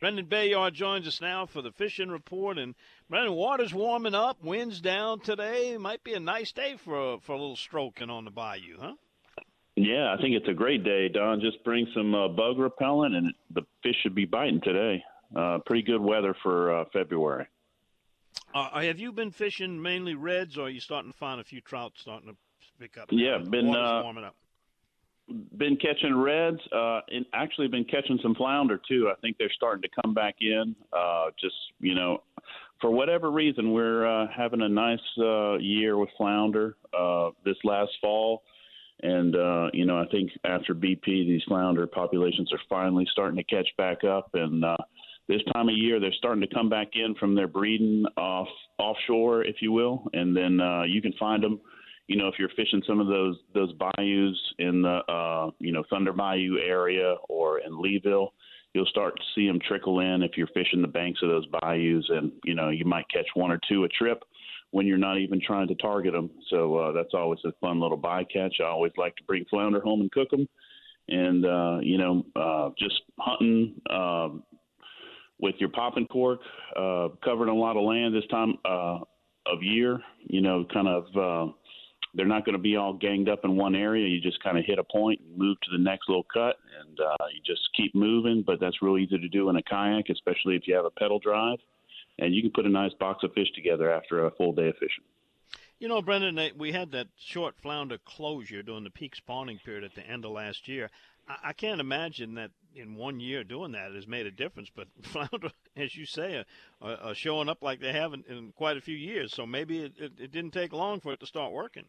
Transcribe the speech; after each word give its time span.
Brendan 0.00 0.26
Bayard 0.26 0.74
joins 0.74 1.08
us 1.08 1.20
now 1.20 1.46
for 1.46 1.60
the 1.60 1.72
fishing 1.72 2.08
report. 2.08 2.58
And 2.58 2.74
Brendan, 3.10 3.34
water's 3.34 3.74
warming 3.74 4.14
up, 4.14 4.42
winds 4.42 4.80
down 4.80 5.20
today. 5.20 5.76
Might 5.76 6.04
be 6.04 6.14
a 6.14 6.20
nice 6.20 6.52
day 6.52 6.76
for 6.76 7.14
a, 7.14 7.18
for 7.20 7.32
a 7.32 7.38
little 7.38 7.56
stroking 7.56 8.10
on 8.10 8.24
the 8.24 8.30
bayou, 8.30 8.78
huh? 8.80 8.94
Yeah, 9.74 10.12
I 10.12 10.20
think 10.20 10.34
it's 10.34 10.48
a 10.48 10.54
great 10.54 10.82
day, 10.82 11.08
Don. 11.08 11.40
Just 11.40 11.62
bring 11.64 11.86
some 11.94 12.14
uh, 12.14 12.28
bug 12.28 12.58
repellent, 12.58 13.14
and 13.14 13.32
the 13.50 13.62
fish 13.82 13.94
should 14.02 14.14
be 14.14 14.24
biting 14.24 14.60
today. 14.60 15.04
Uh, 15.36 15.58
pretty 15.66 15.82
good 15.82 16.00
weather 16.00 16.34
for 16.42 16.80
uh, 16.80 16.84
February. 16.92 17.46
Uh, 18.54 18.80
have 18.80 18.98
you 18.98 19.12
been 19.12 19.30
fishing 19.30 19.80
mainly 19.80 20.14
reds, 20.14 20.58
or 20.58 20.66
are 20.66 20.70
you 20.70 20.80
starting 20.80 21.12
to 21.12 21.18
find 21.18 21.40
a 21.40 21.44
few 21.44 21.60
trout 21.60 21.92
starting 21.96 22.30
to 22.30 22.36
pick 22.80 22.98
up? 22.98 23.08
Yeah, 23.10 23.38
been 23.38 23.74
uh, 23.74 24.02
warming 24.02 24.24
up. 24.24 24.34
Been 25.56 25.76
catching 25.76 26.16
reds, 26.16 26.60
uh, 26.72 27.00
and 27.10 27.26
actually 27.34 27.68
been 27.68 27.84
catching 27.84 28.18
some 28.22 28.34
flounder 28.34 28.80
too. 28.88 29.10
I 29.14 29.20
think 29.20 29.36
they're 29.38 29.52
starting 29.54 29.82
to 29.82 30.02
come 30.02 30.14
back 30.14 30.36
in. 30.40 30.74
Uh, 30.92 31.26
just 31.40 31.54
you 31.80 31.94
know, 31.94 32.22
for 32.80 32.90
whatever 32.90 33.30
reason, 33.30 33.72
we're 33.72 34.06
uh, 34.06 34.26
having 34.34 34.62
a 34.62 34.68
nice 34.68 34.98
uh, 35.18 35.58
year 35.58 35.98
with 35.98 36.08
flounder 36.16 36.76
uh, 36.98 37.30
this 37.44 37.56
last 37.64 37.90
fall. 38.00 38.42
And 39.02 39.36
uh, 39.36 39.68
you 39.72 39.84
know, 39.84 39.98
I 39.98 40.06
think 40.10 40.30
after 40.44 40.74
BP, 40.74 41.04
these 41.04 41.42
flounder 41.46 41.86
populations 41.86 42.52
are 42.52 42.60
finally 42.68 43.06
starting 43.12 43.36
to 43.36 43.44
catch 43.44 43.68
back 43.76 44.04
up, 44.04 44.30
and 44.34 44.64
uh, 44.64 44.76
this 45.28 45.42
time 45.52 45.68
of 45.68 45.76
year 45.76 46.00
they're 46.00 46.12
starting 46.18 46.40
to 46.40 46.52
come 46.52 46.68
back 46.68 46.88
in 46.94 47.14
from 47.14 47.34
their 47.34 47.46
breeding 47.46 48.04
off 48.16 48.48
offshore, 48.78 49.44
if 49.44 49.56
you 49.60 49.70
will, 49.72 50.08
and 50.14 50.36
then 50.36 50.60
uh, 50.60 50.82
you 50.82 51.00
can 51.00 51.12
find 51.12 51.42
them. 51.42 51.60
You 52.08 52.16
know, 52.16 52.28
if 52.28 52.34
you're 52.38 52.48
fishing 52.56 52.82
some 52.86 53.00
of 53.00 53.06
those 53.06 53.36
those 53.54 53.72
bayous 53.74 54.36
in 54.58 54.82
the 54.82 55.00
uh, 55.12 55.50
you 55.60 55.72
know 55.72 55.84
Thunder 55.88 56.12
Bayou 56.12 56.58
area 56.58 57.14
or 57.28 57.60
in 57.60 57.72
Leeville, 57.72 58.30
you'll 58.74 58.86
start 58.86 59.14
to 59.16 59.22
see 59.34 59.46
them 59.46 59.60
trickle 59.66 60.00
in. 60.00 60.22
If 60.22 60.32
you're 60.36 60.48
fishing 60.48 60.82
the 60.82 60.88
banks 60.88 61.20
of 61.22 61.28
those 61.28 61.46
bayous, 61.60 62.04
and 62.08 62.32
you 62.44 62.54
know 62.54 62.70
you 62.70 62.84
might 62.84 63.08
catch 63.12 63.26
one 63.34 63.52
or 63.52 63.60
two 63.68 63.84
a 63.84 63.88
trip 63.88 64.24
when 64.70 64.86
you're 64.86 64.98
not 64.98 65.18
even 65.18 65.40
trying 65.40 65.68
to 65.68 65.74
target 65.76 66.12
them. 66.12 66.30
So 66.50 66.76
uh, 66.76 66.92
that's 66.92 67.14
always 67.14 67.40
a 67.44 67.52
fun 67.60 67.80
little 67.80 67.98
bycatch. 67.98 68.60
I 68.60 68.64
always 68.64 68.92
like 68.96 69.14
to 69.16 69.24
bring 69.24 69.44
flounder 69.48 69.80
home 69.80 70.00
and 70.00 70.10
cook 70.10 70.30
them, 70.30 70.48
and 71.08 71.44
uh, 71.44 71.78
you 71.82 71.98
know 71.98 72.24
uh, 72.36 72.70
just 72.78 73.02
hunting. 73.18 73.74
Uh, 73.88 74.28
with 75.40 75.54
your 75.58 75.68
popping 75.68 76.06
cork, 76.06 76.40
uh, 76.76 77.08
covering 77.24 77.50
a 77.50 77.54
lot 77.54 77.76
of 77.76 77.84
land 77.84 78.14
this 78.14 78.26
time 78.30 78.54
uh, 78.64 78.98
of 79.46 79.62
year. 79.62 80.00
You 80.26 80.40
know, 80.40 80.64
kind 80.72 80.88
of 80.88 81.04
uh, 81.16 81.52
they're 82.18 82.26
not 82.26 82.44
going 82.44 82.54
to 82.54 82.62
be 82.62 82.74
all 82.74 82.92
ganged 82.92 83.28
up 83.28 83.44
in 83.44 83.56
one 83.56 83.76
area. 83.76 84.08
You 84.08 84.20
just 84.20 84.42
kind 84.42 84.58
of 84.58 84.64
hit 84.64 84.80
a 84.80 84.84
point 84.84 85.20
and 85.20 85.38
move 85.38 85.56
to 85.60 85.70
the 85.70 85.78
next 85.78 86.08
little 86.08 86.24
cut, 86.24 86.56
and 86.80 86.98
uh, 86.98 87.26
you 87.32 87.40
just 87.46 87.60
keep 87.76 87.94
moving. 87.94 88.42
But 88.44 88.58
that's 88.58 88.82
real 88.82 88.98
easy 88.98 89.18
to 89.18 89.28
do 89.28 89.48
in 89.48 89.56
a 89.56 89.62
kayak, 89.62 90.10
especially 90.10 90.56
if 90.56 90.66
you 90.66 90.74
have 90.74 90.84
a 90.84 90.90
pedal 90.90 91.20
drive, 91.20 91.60
and 92.18 92.34
you 92.34 92.42
can 92.42 92.50
put 92.50 92.66
a 92.66 92.68
nice 92.68 92.92
box 92.94 93.22
of 93.22 93.32
fish 93.34 93.46
together 93.54 93.92
after 93.92 94.26
a 94.26 94.32
full 94.32 94.52
day 94.52 94.68
of 94.68 94.74
fishing. 94.74 95.04
You 95.78 95.86
know, 95.86 96.02
Brendan, 96.02 96.58
we 96.58 96.72
had 96.72 96.90
that 96.90 97.06
short 97.16 97.54
flounder 97.62 97.98
closure 98.04 98.64
during 98.64 98.82
the 98.82 98.90
peak 98.90 99.14
spawning 99.14 99.60
period 99.64 99.84
at 99.84 99.94
the 99.94 100.04
end 100.04 100.24
of 100.24 100.32
last 100.32 100.66
year. 100.66 100.90
I, 101.28 101.52
can't 101.52 101.80
imagine 101.80 102.34
that 102.34 102.50
in 102.74 102.96
one 102.96 103.20
year 103.20 103.44
doing 103.44 103.72
that 103.72 103.94
has 103.94 104.08
made 104.08 104.26
a 104.26 104.30
difference. 104.32 104.70
But 104.74 104.88
flounder, 105.02 105.52
as 105.80 105.94
you 105.96 106.06
say, 106.06 106.44
are, 106.80 106.96
are 106.96 107.14
showing 107.14 107.48
up 107.48 107.62
like 107.62 107.80
they 107.80 107.92
haven't 107.92 108.26
in 108.26 108.52
quite 108.56 108.76
a 108.76 108.80
few 108.80 108.96
years. 108.96 109.32
So 109.32 109.46
maybe 109.46 109.80
it, 109.80 109.92
it, 109.98 110.12
it 110.18 110.32
didn't 110.32 110.52
take 110.52 110.72
long 110.72 111.00
for 111.00 111.12
it 111.12 111.20
to 111.20 111.26
start 111.26 111.52
working. 111.52 111.84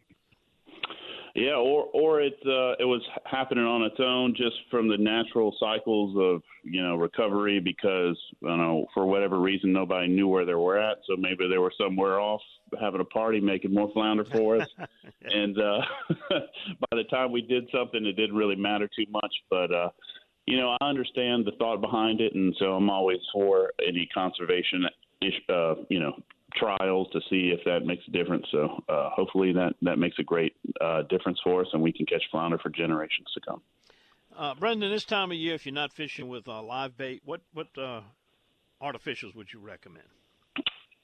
Yeah, 1.36 1.56
or 1.56 1.86
or 1.94 2.22
it 2.22 2.38
uh, 2.46 2.74
it 2.80 2.86
was 2.86 3.02
happening 3.26 3.64
on 3.64 3.84
its 3.84 4.00
own 4.00 4.34
just 4.36 4.56
from 4.72 4.88
the 4.88 4.98
natural 4.98 5.56
cycles 5.60 6.16
of 6.18 6.42
you 6.64 6.82
know 6.82 6.96
recovery 6.96 7.60
because 7.60 8.18
you 8.42 8.48
know 8.58 8.88
for 8.94 9.06
whatever 9.06 9.40
reason 9.40 9.72
nobody 9.72 10.08
knew 10.08 10.28
where 10.28 10.46
they 10.46 10.56
were 10.56 10.80
at, 10.80 10.98
so 11.08 11.16
maybe 11.16 11.48
they 11.48 11.58
were 11.58 11.72
somewhere 11.80 12.20
off 12.20 12.42
having 12.80 13.02
a 13.02 13.06
party 13.06 13.40
making 13.40 13.74
more 13.74 13.92
flounder 13.94 14.26
for 14.26 14.60
us, 14.60 14.68
and 15.22 15.58
uh, 15.60 15.82
by 16.30 16.98
the 16.98 17.04
time 17.12 17.32
we 17.32 17.42
did 17.42 17.70
something, 17.72 18.06
it 18.06 18.14
didn't 18.14 18.36
really 18.36 18.56
matter 18.56 18.88
too 18.88 19.06
much. 19.12 19.34
But 19.50 19.72
uh, 19.72 19.90
you 20.50 20.58
know, 20.58 20.76
I 20.82 20.86
understand 20.86 21.46
the 21.46 21.52
thought 21.60 21.80
behind 21.80 22.22
it, 22.22 22.34
and 22.34 22.56
so 22.58 22.74
I'm 22.74 22.90
always 22.90 23.20
for 23.32 23.72
any 23.88 24.10
conservation, 24.12 24.84
uh, 25.48 25.76
you 25.90 26.00
know, 26.00 26.14
trials 26.56 27.08
to 27.14 27.20
see 27.30 27.54
if 27.56 27.60
that 27.66 27.86
makes 27.86 28.04
a 28.08 28.12
difference. 28.12 28.48
So 28.52 28.84
uh, 28.90 29.12
hopefully 29.12 29.54
that 29.54 29.74
that 29.84 30.00
makes 30.00 30.18
a 30.18 30.24
great 30.24 30.56
uh, 30.82 31.04
difference 31.04 31.40
for 31.44 31.62
us, 31.62 31.68
and 31.72 31.84
we 31.84 31.94
can 31.94 32.08
catch 32.08 32.24
flounder 32.32 32.58
for 32.58 32.70
generations 32.70 33.28
to 33.36 33.42
come. 33.48 33.62
Uh, 34.36 34.56
Brendan, 34.56 34.90
this 34.90 35.06
time 35.06 35.30
of 35.30 35.38
year, 35.38 35.54
if 35.54 35.68
you're 35.68 35.76
not 35.76 35.94
fishing 35.94 36.28
with 36.28 36.48
uh, 36.48 36.64
live 36.64 36.98
bait, 36.98 37.22
what 37.26 37.42
what 37.54 37.68
uh, 37.78 38.02
artificials 38.82 39.36
would 39.36 39.54
you 39.54 39.60
recommend? 39.60 40.08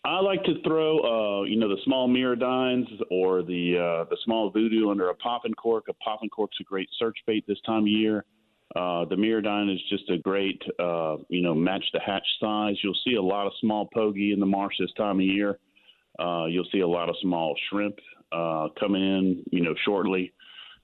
I 0.04 0.22
like 0.22 0.44
to 0.46 0.62
throw, 0.64 1.42
uh, 1.42 1.44
you 1.44 1.58
know, 1.58 1.70
the 1.70 1.82
small 1.84 2.10
mirrodines 2.10 2.88
or 3.12 3.44
the 3.44 4.06
the 4.10 4.18
small 4.26 4.50
voodoo 4.50 4.90
under 4.90 5.10
a 5.10 5.16
popping 5.16 5.54
cork. 5.54 5.86
A 5.88 5.94
popping 5.94 6.30
cork's 6.30 6.58
a 6.60 6.64
great 6.64 6.90
search 6.98 7.20
bait 7.28 7.46
this 7.48 7.62
time 7.64 7.84
of 7.84 7.88
year. 7.90 8.26
Uh, 8.76 9.06
the 9.06 9.16
Mirrodine 9.16 9.74
is 9.74 9.82
just 9.90 10.10
a 10.10 10.18
great, 10.18 10.62
uh, 10.80 11.16
you 11.30 11.42
know, 11.42 11.56
match 11.56 11.86
the 11.94 12.00
hatch 12.06 12.28
size. 12.42 12.76
You'll 12.84 12.98
see 13.06 13.16
a 13.16 13.22
lot 13.22 13.48
of 13.48 13.54
small 13.62 13.88
pogie 13.96 14.34
in 14.34 14.40
the 14.40 14.46
marsh 14.46 14.76
this 14.80 14.92
time 14.98 15.20
of 15.20 15.26
year. 15.26 15.60
Uh, 16.20 16.46
you'll 16.46 16.68
see 16.72 16.82
a 16.82 16.88
lot 16.88 17.10
of 17.10 17.16
small 17.22 17.56
shrimp 17.70 17.96
uh, 18.32 18.68
coming 18.78 19.02
in, 19.02 19.44
you 19.52 19.64
know, 19.64 19.74
shortly. 19.86 20.34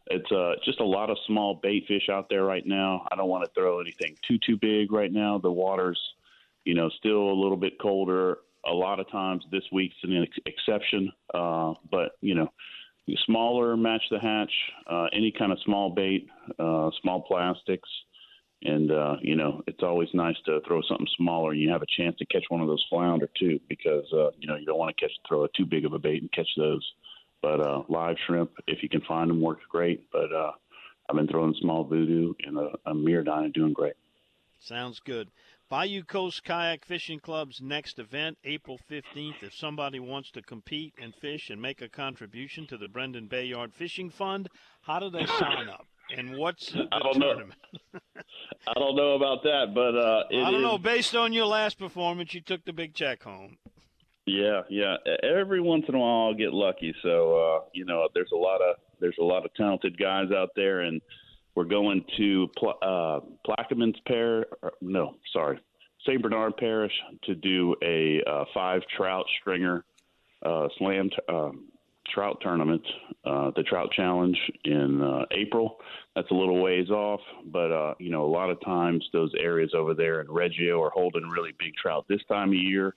It's 0.07 0.31
uh, 0.31 0.53
just 0.63 0.79
a 0.79 0.85
lot 0.85 1.09
of 1.09 1.17
small 1.27 1.59
bait 1.61 1.85
fish 1.87 2.09
out 2.09 2.27
there 2.29 2.43
right 2.43 2.65
now. 2.65 3.07
I 3.11 3.15
don't 3.15 3.29
want 3.29 3.45
to 3.45 3.51
throw 3.53 3.79
anything 3.79 4.15
too 4.27 4.37
too 4.45 4.57
big 4.57 4.91
right 4.91 5.11
now. 5.11 5.37
The 5.37 5.51
water's, 5.51 5.99
you 6.65 6.73
know, 6.73 6.89
still 6.97 7.29
a 7.29 7.39
little 7.39 7.57
bit 7.57 7.79
colder. 7.79 8.39
A 8.65 8.73
lot 8.73 8.99
of 8.99 9.09
times 9.09 9.43
this 9.51 9.63
week's 9.71 9.95
an 10.03 10.23
ex- 10.23 10.37
exception, 10.45 11.11
uh, 11.33 11.73
but 11.89 12.11
you 12.21 12.35
know, 12.35 12.51
smaller 13.25 13.75
match 13.77 14.03
the 14.09 14.19
hatch, 14.19 14.51
uh, 14.87 15.07
any 15.13 15.31
kind 15.31 15.51
of 15.51 15.59
small 15.65 15.89
bait, 15.89 16.27
uh, 16.59 16.89
small 17.01 17.21
plastics. 17.21 17.89
And, 18.63 18.91
uh, 18.91 19.15
you 19.21 19.35
know, 19.35 19.61
it's 19.65 19.81
always 19.81 20.09
nice 20.13 20.35
to 20.45 20.59
throw 20.67 20.81
something 20.87 21.07
smaller 21.17 21.51
and 21.51 21.59
you 21.59 21.71
have 21.71 21.81
a 21.81 21.87
chance 21.97 22.15
to 22.17 22.25
catch 22.25 22.43
one 22.49 22.61
of 22.61 22.67
those 22.67 22.85
flounder 22.89 23.27
too, 23.39 23.59
because, 23.67 24.05
uh, 24.13 24.29
you 24.37 24.47
know, 24.47 24.55
you 24.55 24.65
don't 24.65 24.77
want 24.77 24.95
to 24.95 25.01
catch, 25.03 25.11
throw 25.27 25.45
a 25.45 25.47
too 25.57 25.65
big 25.65 25.85
of 25.85 25.93
a 25.93 25.99
bait 25.99 26.21
and 26.21 26.31
catch 26.31 26.49
those. 26.57 26.87
But, 27.41 27.59
uh, 27.59 27.83
live 27.89 28.17
shrimp, 28.27 28.51
if 28.67 28.83
you 28.83 28.89
can 28.89 29.01
find 29.01 29.29
them, 29.29 29.41
works 29.41 29.63
great. 29.67 30.11
But, 30.11 30.31
uh, 30.31 30.51
I've 31.09 31.15
been 31.15 31.27
throwing 31.27 31.55
small 31.59 31.83
voodoo 31.83 32.33
and 32.45 32.57
a, 32.57 32.69
a 32.85 32.93
Mirrodine 32.93 33.53
doing 33.53 33.73
great. 33.73 33.95
Sounds 34.59 34.99
good. 34.99 35.29
Bayou 35.71 36.03
Coast 36.03 36.43
Kayak 36.43 36.83
Fishing 36.83 37.21
Club's 37.21 37.61
next 37.61 37.97
event, 37.97 38.37
April 38.43 38.77
15th. 38.91 39.41
If 39.41 39.53
somebody 39.53 40.01
wants 40.01 40.29
to 40.31 40.41
compete 40.41 40.93
and 41.01 41.15
fish 41.15 41.49
and 41.49 41.61
make 41.61 41.81
a 41.81 41.87
contribution 41.87 42.67
to 42.67 42.77
the 42.77 42.89
Brendan 42.89 43.27
Bayard 43.27 43.73
Fishing 43.73 44.09
Fund, 44.09 44.49
how 44.81 44.99
do 44.99 45.09
they 45.09 45.25
sign 45.25 45.69
up? 45.69 45.87
And 46.13 46.35
what's 46.35 46.73
the, 46.73 46.89
I 46.91 46.99
don't 46.99 47.21
tournament? 47.21 47.53
Know. 47.93 47.99
I 48.67 48.73
don't 48.73 48.97
know 48.97 49.13
about 49.13 49.43
that, 49.43 49.71
but 49.73 49.95
uh, 49.95 50.23
I 50.29 50.51
don't 50.51 50.55
is... 50.55 50.61
know. 50.61 50.77
Based 50.77 51.15
on 51.15 51.31
your 51.31 51.45
last 51.45 51.79
performance, 51.79 52.33
you 52.33 52.41
took 52.41 52.65
the 52.65 52.73
big 52.73 52.93
check 52.93 53.23
home. 53.23 53.57
Yeah, 54.25 54.63
yeah. 54.69 54.97
Every 55.23 55.61
once 55.61 55.85
in 55.87 55.95
a 55.95 55.99
while, 55.99 56.27
I'll 56.27 56.33
get 56.33 56.51
lucky. 56.51 56.93
So 57.01 57.37
uh, 57.37 57.63
you 57.73 57.85
know, 57.85 58.09
there's 58.13 58.31
a 58.33 58.37
lot 58.37 58.59
of 58.61 58.75
there's 58.99 59.17
a 59.21 59.23
lot 59.23 59.45
of 59.45 59.53
talented 59.53 59.97
guys 59.97 60.33
out 60.35 60.49
there, 60.53 60.81
and 60.81 60.99
we're 61.55 61.65
going 61.65 62.03
to 62.17 62.47
uh, 62.81 63.19
Plaquemines 63.45 63.97
Parish. 64.07 64.47
No, 64.81 65.15
sorry, 65.33 65.59
St. 66.05 66.21
Bernard 66.21 66.57
Parish 66.57 66.93
to 67.23 67.35
do 67.35 67.75
a 67.83 68.21
uh, 68.27 68.45
five 68.53 68.81
trout 68.95 69.25
stringer 69.39 69.83
uh, 70.43 70.67
slam 70.77 71.09
t- 71.09 71.17
um, 71.29 71.65
trout 72.13 72.37
tournament, 72.41 72.81
uh, 73.25 73.51
the 73.55 73.63
Trout 73.63 73.91
Challenge 73.91 74.37
in 74.65 75.01
uh, 75.01 75.25
April. 75.31 75.77
That's 76.15 76.29
a 76.31 76.33
little 76.33 76.61
ways 76.61 76.89
off, 76.89 77.21
but 77.45 77.71
uh, 77.71 77.93
you 77.99 78.09
know, 78.09 78.25
a 78.25 78.31
lot 78.31 78.49
of 78.49 78.59
times 78.61 79.07
those 79.13 79.31
areas 79.39 79.71
over 79.75 79.93
there 79.93 80.21
in 80.21 80.29
Reggio 80.29 80.81
are 80.81 80.89
holding 80.89 81.23
really 81.23 81.51
big 81.57 81.73
trout 81.75 82.05
this 82.09 82.21
time 82.27 82.49
of 82.49 82.55
year. 82.55 82.95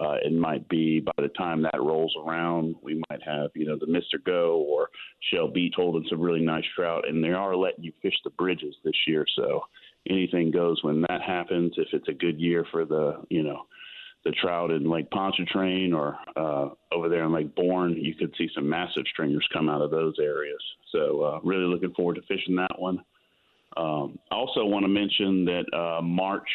Uh, 0.00 0.16
it 0.22 0.32
might 0.32 0.66
be 0.68 1.00
by 1.00 1.12
the 1.18 1.28
time 1.28 1.62
that 1.62 1.78
rolls 1.78 2.14
around, 2.24 2.74
we 2.82 3.02
might 3.10 3.22
have, 3.22 3.50
you 3.54 3.66
know, 3.66 3.76
the 3.78 3.86
Mr. 3.86 4.22
Go 4.24 4.64
or 4.68 4.88
Shell 5.30 5.48
Beach 5.48 5.74
holding 5.76 6.06
some 6.08 6.20
really 6.20 6.40
nice 6.40 6.64
trout, 6.74 7.06
and 7.06 7.22
they 7.22 7.32
are 7.32 7.54
letting 7.54 7.84
you 7.84 7.92
fish 8.00 8.14
the 8.24 8.30
bridges 8.30 8.74
this 8.82 8.94
year. 9.06 9.26
So 9.36 9.62
anything 10.08 10.50
goes 10.50 10.82
when 10.82 11.02
that 11.02 11.20
happens. 11.20 11.74
If 11.76 11.88
it's 11.92 12.08
a 12.08 12.14
good 12.14 12.40
year 12.40 12.64
for 12.70 12.86
the 12.86 13.22
you 13.28 13.42
know 13.42 13.66
the 14.24 14.32
trout 14.32 14.70
in 14.70 14.90
Lake 14.90 15.10
Pontchartrain 15.10 15.92
or 15.94 16.16
uh, 16.36 16.68
over 16.92 17.08
there 17.08 17.24
in 17.24 17.32
Lake 17.32 17.54
Borgne, 17.54 17.96
you 17.96 18.14
could 18.14 18.34
see 18.36 18.48
some 18.54 18.68
massive 18.68 19.04
stringers 19.12 19.46
come 19.52 19.68
out 19.68 19.82
of 19.82 19.90
those 19.90 20.14
areas. 20.20 20.60
So 20.92 21.22
uh, 21.22 21.40
really 21.42 21.64
looking 21.64 21.94
forward 21.94 22.16
to 22.16 22.22
fishing 22.22 22.56
that 22.56 22.78
one. 22.78 23.02
Um, 23.76 24.18
I 24.30 24.34
also 24.34 24.64
want 24.64 24.84
to 24.84 24.88
mention 24.88 25.44
that 25.46 25.64
uh, 25.72 26.02
March 26.02 26.48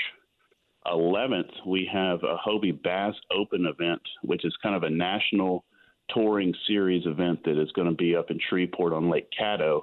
11th 0.88 1.52
we 1.66 1.90
have 1.92 2.20
a 2.24 2.38
Hobie 2.38 2.82
Bass 2.84 3.16
Open 3.32 3.66
event, 3.66 4.02
which 4.24 4.46
is 4.46 4.56
kind 4.62 4.76
of 4.76 4.84
a 4.84 4.90
national 4.90 5.66
touring 6.14 6.54
series 6.68 7.06
event 7.06 7.40
that 7.46 7.62
is 7.62 7.72
going 7.72 7.88
to 7.90 7.96
be 7.96 8.16
up 8.16 8.30
in 8.30 8.40
Shreveport 8.50 8.94
on 8.94 9.10
Lake 9.10 9.28
Caddo. 9.40 9.82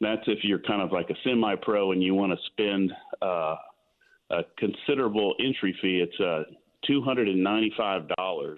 That's 0.00 0.22
if 0.26 0.38
you're 0.42 0.60
kind 0.60 0.80
of 0.80 0.92
like 0.92 1.10
a 1.10 1.14
semi-pro 1.24 1.92
and 1.92 2.02
you 2.02 2.14
want 2.14 2.32
to 2.32 2.38
spend 2.52 2.92
uh, 3.20 3.56
a 4.30 4.42
considerable 4.58 5.34
entry 5.40 5.76
fee. 5.80 6.04
It's 6.06 6.20
uh, 6.20 6.44
$295 6.88 8.56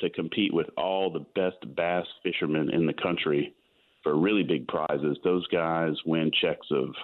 to 0.00 0.10
compete 0.10 0.54
with 0.54 0.66
all 0.76 1.10
the 1.10 1.26
best 1.34 1.56
bass 1.76 2.06
fishermen 2.22 2.70
in 2.72 2.86
the 2.86 2.94
country 2.94 3.54
for 4.02 4.16
really 4.16 4.42
big 4.42 4.66
prizes. 4.68 5.18
Those 5.24 5.46
guys 5.48 5.94
win 6.06 6.30
checks 6.40 6.66
of 6.70 6.94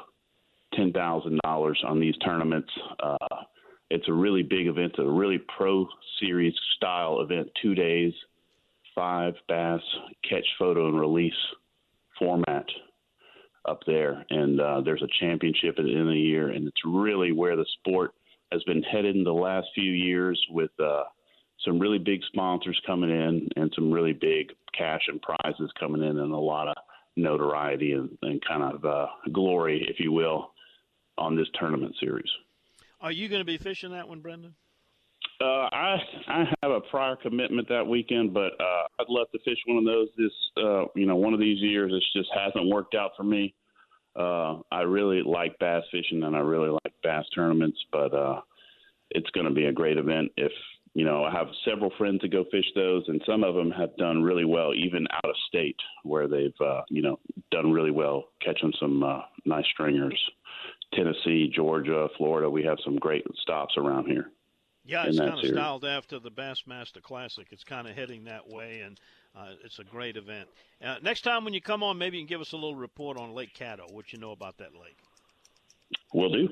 $10,000 0.75 1.85
on 1.85 2.01
these 2.01 2.17
tournaments. 2.19 2.71
Uh, 3.03 3.17
it's 3.91 4.09
a 4.09 4.13
really 4.13 4.43
big 4.43 4.67
event, 4.67 4.95
a 4.99 5.09
really 5.09 5.39
pro 5.57 5.87
series 6.21 6.55
style 6.77 7.21
event, 7.21 7.49
two 7.63 7.75
days, 7.75 8.13
five 8.95 9.35
bass, 9.49 9.81
catch, 10.29 10.47
photo, 10.59 10.89
and 10.89 10.99
release 10.99 11.33
format 12.19 12.67
up 13.69 13.81
there. 13.87 14.25
And 14.31 14.61
uh, 14.61 14.81
there's 14.85 15.03
a 15.03 15.25
championship 15.25 15.77
at 15.79 15.85
the 15.85 15.93
end 15.93 16.09
of 16.09 16.15
the 16.15 16.21
year, 16.21 16.51
and 16.51 16.67
it's 16.67 16.83
really 16.85 17.33
where 17.33 17.57
the 17.57 17.67
sport– 17.81 18.13
has 18.53 18.63
been 18.65 18.83
headed 18.83 19.17
in 19.17 19.25
the 19.25 19.33
last 19.33 19.69
few 19.75 19.91
years 19.91 20.41
with 20.51 20.71
uh, 20.83 21.03
some 21.65 21.79
really 21.79 21.99
big 21.99 22.21
sponsors 22.29 22.81
coming 22.87 23.11
in 23.11 23.49
and 23.57 23.73
some 23.75 23.91
really 23.91 24.13
big 24.13 24.53
cash 24.77 25.03
and 25.09 25.21
prizes 25.23 25.71
coming 25.79 26.03
in 26.03 26.19
and 26.19 26.33
a 26.33 26.37
lot 26.37 26.69
of 26.69 26.77
notoriety 27.17 27.93
and, 27.93 28.11
and 28.23 28.43
kind 28.47 28.63
of 28.63 28.85
uh, 28.85 29.07
glory, 29.33 29.87
if 29.89 29.99
you 29.99 30.13
will, 30.13 30.53
on 31.19 31.35
this 31.35 31.49
tournament 31.59 31.95
series. 31.99 32.29
Are 33.07 33.13
you 33.13 33.29
going 33.29 33.41
to 33.41 33.45
be 33.45 33.57
fishing 33.57 33.93
that 33.93 34.09
one, 34.09 34.19
Brendan? 34.19 34.53
Uh, 35.41 35.69
I 35.73 35.97
I 36.27 36.45
have 36.61 36.73
a 36.73 36.81
prior 36.81 37.15
commitment 37.15 37.69
that 37.69 37.87
weekend, 37.87 38.35
but 38.35 38.61
uh, 38.61 38.89
I'd 38.99 39.09
love 39.09 39.29
to 39.31 39.39
fish 39.45 39.59
one 39.67 39.79
of 39.79 39.85
those 39.85 40.09
this 40.19 40.33
uh, 40.57 40.87
you 40.97 41.07
know 41.07 41.15
one 41.15 41.33
of 41.33 41.39
these 41.39 41.61
years. 41.61 41.93
It 41.95 42.03
just 42.19 42.31
hasn't 42.35 42.67
worked 42.67 42.97
out 42.97 43.13
for 43.17 43.23
me. 43.23 43.55
Uh, 44.17 44.57
I 44.73 44.81
really 44.81 45.23
like 45.23 45.57
bass 45.61 45.85
fishing 45.93 46.25
and 46.25 46.35
I 46.35 46.41
really 46.41 46.71
like 46.71 46.95
bass 47.05 47.25
tournaments, 47.33 47.79
but 47.93 48.13
uh, 48.13 48.41
it's 49.13 49.31
going 49.31 49.47
to 49.47 49.55
be 49.55 49.67
a 49.67 49.73
great 49.73 49.99
event. 49.99 50.33
If 50.37 50.51
you 50.95 51.05
know, 51.05 51.23
I 51.23 51.31
have 51.31 51.47
several 51.65 51.93
friends 51.99 52.23
that 52.23 52.33
go 52.33 52.45
fish 52.51 52.65
those, 52.75 53.05
and 53.07 53.23
some 53.25 53.45
of 53.45 53.55
them 53.55 53.71
have 53.71 53.97
done 53.99 54.21
really 54.21 54.47
well, 54.47 54.75
even 54.75 55.07
out 55.13 55.31
of 55.31 55.37
state, 55.47 55.77
where 56.03 56.27
they've 56.27 56.61
uh, 56.61 56.81
you 56.89 57.03
know 57.03 57.21
done 57.53 57.71
really 57.71 57.93
well 57.93 58.25
catching 58.45 58.73
some 58.81 59.05
uh, 59.05 59.21
nice 59.45 59.67
stringers. 59.75 60.21
Tennessee, 60.95 61.51
Georgia, 61.55 62.09
Florida, 62.17 62.49
we 62.49 62.63
have 62.65 62.79
some 62.85 62.97
great 62.97 63.25
stops 63.43 63.75
around 63.77 64.07
here. 64.07 64.31
Yeah, 64.85 65.05
it's 65.07 65.19
kind 65.19 65.33
of 65.33 65.41
series. 65.41 65.57
styled 65.57 65.85
after 65.85 66.19
the 66.21 66.31
Bassmaster 66.31 67.03
Classic. 67.03 67.47
It's 67.51 67.65
kind 67.65 67.89
of 67.89 67.97
heading 67.97 68.25
that 68.25 68.49
way, 68.49 68.81
and 68.81 69.01
uh, 69.37 69.55
it's 69.65 69.81
a 69.81 69.85
great 69.85 70.17
event. 70.17 70.49
Uh, 70.83 70.97
next 71.03 71.23
time 71.23 71.45
when 71.45 71.55
you 71.55 71.61
come 71.61 71.83
on, 71.83 71.99
maybe 71.99 72.19
you 72.19 72.23
can 72.23 72.29
give 72.29 72.41
us 72.41 72.53
a 72.53 72.57
little 72.57 72.77
report 72.77 73.19
on 73.19 73.35
Lake 73.35 73.53
Caddo, 73.55 73.93
what 73.93 74.13
you 74.13 74.21
know 74.21 74.31
about 74.31 74.59
that 74.59 74.75
lake. 74.75 74.99
Will 76.15 76.31
do. 76.31 76.49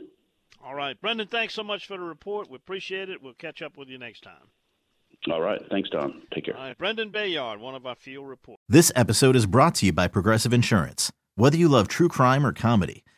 All 0.65 0.75
right. 0.75 1.01
Brendan, 1.01 1.29
thanks 1.29 1.55
so 1.55 1.63
much 1.63 1.87
for 1.87 1.97
the 1.97 2.03
report. 2.03 2.51
We 2.51 2.57
appreciate 2.57 3.09
it. 3.09 3.23
We'll 3.23 3.35
catch 3.35 3.63
up 3.63 3.77
with 3.77 3.89
you 3.89 3.99
next 3.99 4.23
time. 4.23 4.49
All 5.31 5.41
right. 5.41 5.61
Thanks, 5.71 5.89
Don. 5.91 6.23
Take 6.35 6.47
care. 6.47 6.57
All 6.57 6.65
right. 6.65 6.77
Brendan 6.77 7.11
Bayard, 7.11 7.61
one 7.61 7.75
of 7.75 7.87
our 7.87 7.95
field 7.95 8.29
reporters. 8.29 8.63
This 8.69 8.91
episode 8.97 9.37
is 9.37 9.47
brought 9.47 9.77
to 9.77 9.87
you 9.87 9.93
by 9.93 10.09
Progressive 10.09 10.53
Insurance. 10.53 11.13
Whether 11.37 11.57
you 11.57 11.69
love 11.69 11.89
true 11.89 12.09
crime 12.09 12.47
or 12.47 12.53
comedy, 12.53 13.04